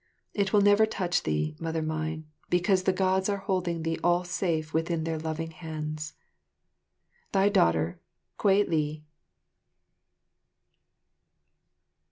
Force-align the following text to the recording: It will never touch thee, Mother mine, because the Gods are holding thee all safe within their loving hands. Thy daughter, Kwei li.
It 0.33 0.51
will 0.51 0.61
never 0.61 0.87
touch 0.87 1.21
thee, 1.21 1.55
Mother 1.59 1.83
mine, 1.83 2.25
because 2.49 2.85
the 2.85 2.91
Gods 2.91 3.29
are 3.29 3.37
holding 3.45 3.83
thee 3.83 3.99
all 4.03 4.23
safe 4.23 4.73
within 4.73 5.03
their 5.03 5.19
loving 5.19 5.51
hands. 5.51 6.15
Thy 7.33 7.49
daughter, 7.49 7.99
Kwei 8.39 8.63
li. 8.63 9.03